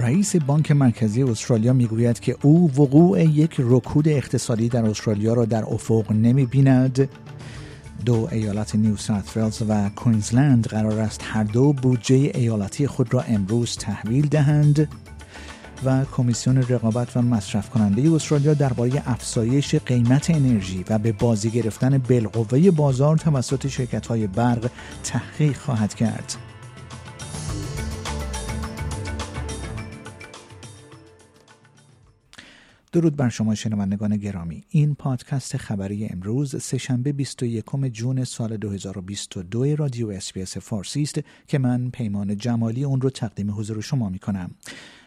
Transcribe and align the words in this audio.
رئیس 0.00 0.36
بانک 0.36 0.70
مرکزی 0.72 1.22
استرالیا 1.22 1.72
می‌گوید 1.72 2.20
که 2.20 2.36
او 2.42 2.70
وقوع 2.70 3.24
یک 3.24 3.56
رکود 3.58 4.08
اقتصادی 4.08 4.68
در 4.68 4.84
استرالیا 4.84 5.34
را 5.34 5.44
در 5.44 5.64
افق 5.64 6.12
نمی 6.12 6.46
بیند 6.46 7.08
دو 8.04 8.28
ایالت 8.32 8.74
نیو 8.74 8.96
ساوت 8.96 9.36
ولز 9.36 9.62
و 9.68 9.90
کوینزلند 9.96 10.66
قرار 10.66 10.98
است 10.98 11.20
هر 11.24 11.44
دو 11.44 11.72
بودجه 11.72 12.32
ایالتی 12.34 12.86
خود 12.86 13.14
را 13.14 13.20
امروز 13.20 13.76
تحویل 13.76 14.26
دهند 14.26 14.88
و 15.84 16.04
کمیسیون 16.04 16.56
رقابت 16.56 17.16
و 17.16 17.22
مصرف 17.22 17.70
کننده 17.70 18.14
استرالیا 18.14 18.54
درباره 18.54 19.02
افزایش 19.06 19.74
قیمت 19.74 20.30
انرژی 20.30 20.84
و 20.88 20.98
به 20.98 21.12
بازی 21.12 21.50
گرفتن 21.50 21.98
بالقوه 21.98 22.70
بازار 22.70 23.16
توسط 23.16 23.66
شرکت 23.66 24.06
های 24.06 24.26
برق 24.26 24.70
تحقیق 25.04 25.56
خواهد 25.56 25.94
کرد. 25.94 26.49
درود 32.92 33.16
بر 33.16 33.28
شما 33.28 33.54
شنوندگان 33.54 34.16
گرامی. 34.16 34.64
این 34.68 34.94
پادکست 34.94 35.56
خبری 35.56 36.06
امروز 36.06 36.62
سهشنبه 36.62 37.12
21 37.12 37.64
June 37.92 38.24
سال 38.24 38.56
2022 38.56 39.76
رادیو 39.76 40.08
SBS 40.08 40.56
فارسی 40.56 41.02
است 41.02 41.20
که 41.46 41.58
من 41.58 41.90
پیمان 41.90 42.36
جمالی 42.36 42.84
اون 42.84 43.00
رو 43.00 43.10
تقدیم 43.10 43.50
حضور 43.50 43.80
شما 43.80 44.08
می 44.08 44.18
کنم 44.18 44.50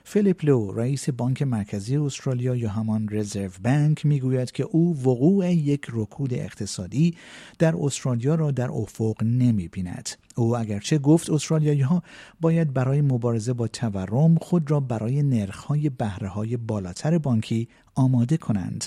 فیلیپ 0.06 0.46
لو 0.46 0.72
رئیس 0.72 1.09
بانک 1.09 1.42
مرکزی 1.42 1.98
استرالیا 1.98 2.56
یا 2.56 2.70
همان 2.70 3.08
Reserve 3.11 3.50
Bank 3.64 4.06
می‌گوید 4.06 4.52
که 4.52 4.64
او 4.64 4.98
وقوع 5.02 5.54
یک 5.54 5.86
رکود 5.94 6.34
اقتصادی 6.34 7.16
در 7.59 7.76
استرالیا 7.80 8.36
را 8.36 8.52
در 8.52 8.72
افق 8.72 9.24
نمی 9.24 9.68
بیند. 9.68 10.09
او 10.36 10.58
اگرچه 10.58 10.98
گفت 10.98 11.30
استرالیایی 11.30 11.81
ها 11.81 12.04
باید 12.42 12.74
برای 12.74 13.02
مبارزه 13.02 13.54
با 13.54 13.68
تورم 13.68 14.36
خود 14.36 14.72
را 14.72 14.80
برای 14.80 15.24
نرخهای 15.24 15.90
بهره 15.90 16.28
های 16.28 16.58
بالاتر 16.58 17.18
بانکی 17.18 17.68
آماده 17.96 18.38
کنند. 18.38 18.86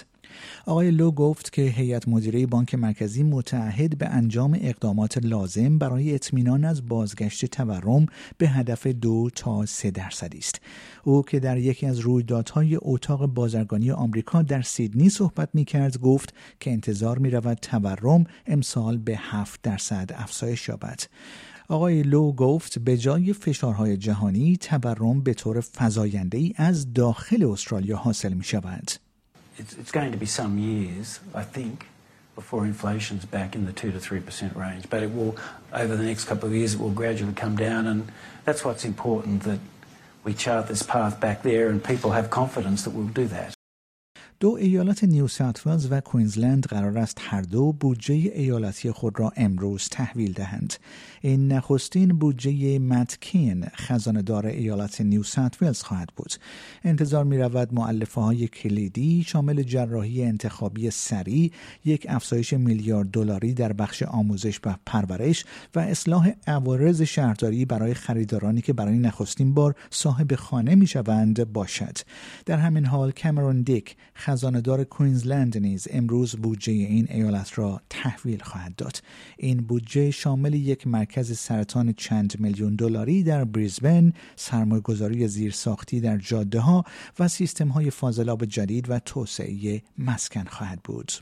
آقای 0.67 0.91
لو 0.91 1.11
گفت 1.11 1.53
که 1.53 1.63
هیئت 1.63 2.09
مدیره 2.09 2.47
بانک 2.47 2.75
مرکزی 2.75 3.23
متعهد 3.23 3.99
به 3.99 4.07
انجام 4.07 4.59
اقدامات 4.61 5.19
لازم 5.19 5.79
برای 5.79 6.15
اطمینان 6.15 6.65
از 6.65 6.89
بازگشت 6.89 7.45
تورم 7.45 8.07
به 8.39 8.49
هدف 8.49 8.87
دو 8.87 9.31
تا 9.35 9.67
سه 9.67 9.91
درصدی 9.91 10.39
است. 10.39 10.61
او 11.05 11.23
که 11.23 11.41
در 11.41 11.59
یکی 11.59 11.87
از 11.87 11.99
رویدادهای 11.99 12.79
اتاق 12.83 13.27
بازرگانی 13.27 13.91
آمریکا 13.91 14.43
در 14.43 14.63
سیدنی 14.63 15.11
صحبت 15.11 15.49
می 15.55 15.65
کرد 15.65 15.99
گفت 16.01 16.35
که 16.61 16.71
انتظار 16.71 17.19
می 17.19 17.31
رود 17.31 17.59
تورم 17.63 18.25
امسال 18.47 18.99
به 18.99 19.17
هفت 19.19 19.63
درصد 19.63 20.11
افزایش 20.15 20.69
یابد. 20.69 21.01
آقای 21.69 22.03
لو 22.03 22.33
گفت 22.33 22.79
به 22.79 22.97
جای 22.97 23.33
فشارهای 23.33 23.97
جهانی 23.97 24.57
تورم 24.57 25.21
به 25.21 25.35
طور 25.35 25.65
فزاینده 25.77 26.39
ای 26.39 26.53
از 26.57 26.93
داخل 26.93 27.45
استرالیا 27.45 27.97
حاصل 27.97 28.33
می 28.33 28.45
شود. 28.45 29.06
It's, 29.59 29.75
it's 29.75 29.91
going 29.91 30.13
to 30.13 30.19
be 30.19 30.27
some 30.27 30.59
years, 30.59 31.21
I 31.35 31.43
think, 31.43 31.87
before 32.35 32.65
inflation's 32.65 33.25
back 33.25 33.55
in 33.55 33.65
the 33.65 33.73
2 33.73 33.93
to 33.93 33.99
3% 33.99 34.57
range. 34.57 34.85
But 34.91 35.03
it 35.03 35.15
will, 35.15 35.37
over 35.73 35.97
the 35.97 36.05
next 36.05 36.25
couple 36.25 36.49
of 36.49 36.55
years, 36.55 36.75
it 36.75 36.81
will 36.81 36.91
gradually 36.91 37.33
come 37.33 37.57
down. 37.57 37.87
And 37.87 38.13
that's 38.45 38.65
what's 38.65 38.85
important 38.85 39.43
that 39.45 39.59
we 40.23 40.35
chart 40.35 40.69
this 40.69 40.83
path 40.83 41.21
back 41.21 41.43
there 41.43 41.69
and 41.69 41.83
people 41.83 42.11
have 42.11 42.31
confidence 42.31 42.83
that 42.85 42.91
we'll 42.91 43.07
do 43.07 43.27
that. 43.27 43.56
دو 44.41 44.51
ایالت 44.51 45.05
نیو 45.05 45.29
ساوت 45.29 45.87
و 45.91 46.01
کوینزلند 46.01 46.67
قرار 46.67 46.99
است 46.99 47.19
هر 47.21 47.41
دو 47.41 47.73
بودجه 47.73 48.15
ایالتی 48.15 48.91
خود 48.91 49.21
را 49.21 49.33
امروز 49.37 49.89
تحویل 49.89 50.33
دهند. 50.33 50.75
این 51.21 51.53
نخستین 51.53 52.09
بودجه 52.09 52.79
متکین 52.79 53.67
دار 54.27 54.47
ایالت 54.47 55.01
نیو 55.01 55.23
ساوت 55.23 55.83
خواهد 55.83 56.09
بود. 56.17 56.33
انتظار 56.85 57.25
می 57.25 57.39
رود 57.39 57.75
معلفه 57.75 58.47
کلیدی 58.47 59.25
شامل 59.27 59.63
جراحی 59.63 60.23
انتخابی 60.23 60.91
سریع، 60.91 61.53
یک 61.85 62.07
افزایش 62.09 62.53
میلیارد 62.53 63.09
دلاری 63.09 63.55
در 63.55 63.73
بخش 63.73 64.03
آموزش 64.03 64.61
و 64.65 64.75
پرورش 64.87 65.45
و 65.75 65.81
اصلاح 65.81 66.31
عوارض 66.47 67.03
شهرداری 67.03 67.65
برای 67.65 67.95
خریدارانی 67.95 68.61
که 68.61 68.73
برای 68.73 68.99
نخستین 68.99 69.55
بار 69.55 69.75
صاحب 69.91 70.35
خانه 70.35 70.75
می 70.75 70.87
شوند 70.87 71.53
باشد. 71.53 71.99
در 72.47 72.59
همین 72.59 72.87
حال 72.87 73.11
کامرون 73.11 73.63
دیک 73.63 73.97
خزاندار 74.27 74.85
کوینزلند 74.85 75.59
نیز 75.59 75.89
امروز 75.91 76.37
بودجه 76.37 76.73
این 76.73 77.07
ایالت 77.11 77.59
را 77.59 77.81
تحویل 77.91 78.43
خواهد 78.43 78.77
داد. 78.77 79.03
این 79.37 79.57
بودجه 79.57 80.11
شامل 80.11 80.55
یک 80.55 80.87
مرکز 80.87 81.39
سرطان 81.39 81.93
چند 81.93 82.41
میلیون 82.41 82.75
دلاری 82.75 83.23
در 83.23 83.45
بریزبن 83.45 84.13
سرمایهگذاری 84.37 85.29
زیرساختی 85.29 86.01
در 86.01 86.19
جاده 86.19 86.61
ها 86.61 86.85
و 87.19 87.29
سیستم 87.29 87.69
های 87.69 87.91
فاضلاب 87.91 88.45
جدید 88.45 88.91
و 88.91 88.99
توسعه 88.99 89.83
مسکن 89.99 90.45
خواهد 90.45 90.81
بود. 90.83 91.13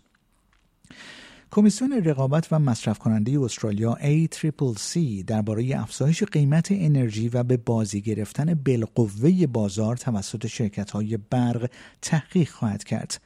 کمیسیون 1.54 1.92
رقابت 1.92 2.48
و 2.52 2.58
مصرف 2.58 2.98
کننده 2.98 3.40
استرالیا 3.40 3.98
ACCC 4.00 4.98
درباره 5.26 5.80
افزایش 5.80 6.22
قیمت 6.22 6.68
انرژی 6.70 7.28
و 7.28 7.42
به 7.42 7.56
بازی 7.56 8.00
گرفتن 8.00 8.54
بالقوه 8.54 9.46
بازار 9.46 9.96
توسط 9.96 10.46
شرکت 10.46 10.90
های 10.90 11.16
برق 11.16 11.70
تحقیق 12.02 12.48
خواهد 12.48 12.84
کرد. 12.84 13.20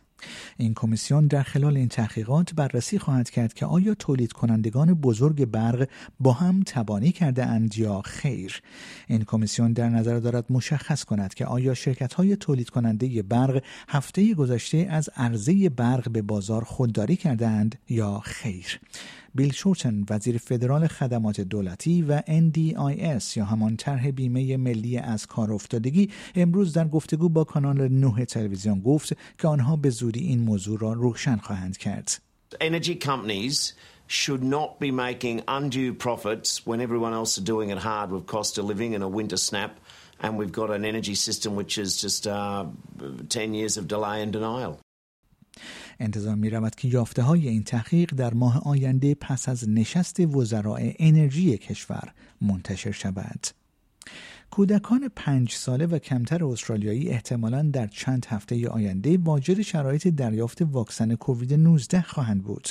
این 0.56 0.74
کمیسیون 0.74 1.26
در 1.26 1.42
خلال 1.42 1.76
این 1.76 1.88
تحقیقات 1.88 2.54
بررسی 2.54 2.98
خواهد 2.98 3.30
کرد 3.30 3.54
که 3.54 3.66
آیا 3.66 3.94
تولید 3.94 4.32
کنندگان 4.32 4.94
بزرگ 4.94 5.44
برق 5.44 5.88
با 6.20 6.32
هم 6.32 6.62
تبانی 6.66 7.12
کرده 7.12 7.46
اند 7.46 7.78
یا 7.78 8.02
خیر. 8.02 8.62
این 9.06 9.24
کمیسیون 9.24 9.72
در 9.72 9.88
نظر 9.88 10.18
دارد 10.18 10.44
مشخص 10.50 11.04
کند 11.04 11.34
که 11.34 11.46
آیا 11.46 11.74
شرکت 11.74 12.14
های 12.14 12.36
تولید 12.36 12.70
کننده 12.70 13.22
برق 13.22 13.62
هفته 13.88 14.34
گذشته 14.34 14.86
از 14.90 15.10
عرضه 15.16 15.68
برق 15.68 16.10
به 16.10 16.22
بازار 16.22 16.64
خودداری 16.64 17.16
کرده 17.16 17.48
اند 17.48 17.78
یا 17.88 18.20
خیر. 18.24 18.80
بیل 19.34 19.52
شورتن 19.52 20.04
وزیر 20.10 20.38
فدرال 20.38 20.86
خدمات 20.86 21.40
دولتی 21.40 22.02
و 22.02 22.20
NDIS 22.20 23.36
یا 23.36 23.44
همان 23.44 23.76
طرح 23.76 24.10
بیمه 24.10 24.56
ملی 24.56 24.98
از 24.98 25.26
کار 25.26 25.52
افتادگی 25.52 26.10
امروز 26.34 26.72
در 26.72 26.88
گفتگو 26.88 27.28
با 27.28 27.44
کانال 27.44 27.88
نه 27.88 28.24
تلویزیون 28.24 28.80
گفت 28.80 29.16
که 29.38 29.48
آنها 29.48 29.76
به 29.76 29.90
زودی 29.90 30.20
این 30.20 30.40
موضوع 30.40 30.78
را 30.78 30.92
روشن 30.92 31.36
خواهند 31.36 31.76
کرد. 31.76 32.22
Energy 32.60 32.94
companies 32.94 33.74
should 34.08 34.42
not 34.42 34.70
be 34.80 34.90
making 34.90 35.42
undue 35.46 35.92
profits 35.92 36.66
when 36.66 36.80
everyone 36.80 37.12
else 37.12 37.36
are 37.38 37.44
doing 37.44 37.68
it 37.70 37.78
hard 37.78 38.10
with 38.10 38.26
cost 38.26 38.56
of 38.58 38.64
living 38.64 38.94
and 38.94 39.04
a 39.04 39.08
winter 39.08 39.36
snap 39.36 39.72
and 40.20 40.36
we've 40.38 40.52
got 40.52 40.70
an 40.70 40.84
energy 40.84 41.14
system 41.14 41.54
which 41.54 41.78
is 41.78 42.00
just 42.00 42.26
uh, 42.26 42.64
10 43.28 43.54
years 43.54 43.76
of 43.76 43.86
delay 43.86 44.22
and 44.22 44.32
denial. 44.32 44.80
انتظار 46.00 46.34
می 46.34 46.50
رود 46.50 46.74
که 46.74 46.88
یافته 46.88 47.22
های 47.22 47.48
این 47.48 47.62
تحقیق 47.62 48.14
در 48.14 48.34
ماه 48.34 48.62
آینده 48.64 49.14
پس 49.14 49.48
از 49.48 49.68
نشست 49.68 50.20
وزراء 50.20 50.92
انرژی 50.98 51.58
کشور 51.58 52.12
منتشر 52.40 52.90
شود. 52.90 53.46
کودکان 54.50 55.10
پنج 55.16 55.52
ساله 55.52 55.86
و 55.86 55.98
کمتر 55.98 56.44
استرالیایی 56.44 57.08
احتمالا 57.08 57.62
در 57.62 57.86
چند 57.86 58.26
هفته 58.28 58.68
آینده 58.68 59.18
واجد 59.18 59.60
شرایط 59.62 60.08
دریافت 60.08 60.62
واکسن 60.62 61.14
کووید 61.14 61.54
19 61.54 62.02
خواهند 62.02 62.42
بود. 62.42 62.68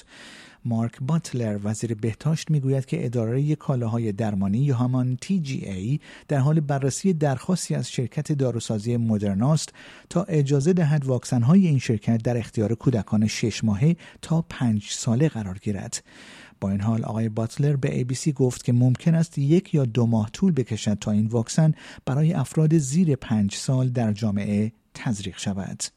مارک 0.66 0.92
باتلر 1.02 1.60
وزیر 1.64 1.94
بهداشت 1.94 2.52
می‌گوید 2.52 2.86
که 2.86 3.06
اداره 3.06 3.56
کالاهای 3.56 4.12
درمانی 4.12 4.58
یا 4.58 4.76
همان 4.76 5.18
TGA 5.26 6.00
در 6.28 6.38
حال 6.38 6.60
بررسی 6.60 7.14
درخواستی 7.14 7.76
از 7.76 7.92
شرکت 7.92 8.32
داروسازی 8.32 8.98
مدرناست 8.98 9.74
تا 10.10 10.24
اجازه 10.24 10.74
دهد 10.74 11.06
واکسن 11.06 11.42
های 11.42 11.68
این 11.68 11.80
شرکت 11.80 12.24
در 12.24 12.38
اختیار 12.38 12.76
کودکان 12.76 13.28
شش 13.28 13.64
ماهه 13.64 13.96
تا 14.22 14.46
پنج 14.50 14.88
ساله 14.90 15.30
قرار 15.30 15.58
گیرد. 15.58 16.04
با 16.62 16.70
این 16.70 16.82
حال 16.82 17.06
آقای 17.06 17.30
باتلر 17.30 17.76
به 17.76 18.04
ABC 18.04 18.30
گفت 18.30 18.64
که 18.64 18.74
ممکن 18.74 19.16
است 19.16 19.38
یک 19.38 19.74
یا 19.74 19.86
دو 19.86 20.06
ماه 20.06 20.30
طول 20.30 20.52
بکشد 20.52 20.98
تا 21.02 21.12
این 21.12 21.28
واکسن 21.28 21.74
برای 22.06 22.34
افراد 22.34 22.78
زیر 22.78 23.16
پنج 23.16 23.56
سال 23.56 23.90
در 23.90 24.14
جامعه 24.14 24.72
تزریق 24.94 25.38
شود. 25.38 25.97